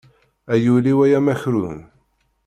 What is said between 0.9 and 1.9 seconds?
ay amakrun.